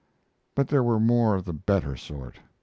But 0.55 0.69
there 0.69 0.81
were 0.81 0.99
more 0.99 1.35
of 1.35 1.45
the 1.45 1.53
better 1.53 1.95
sort. 1.95 2.39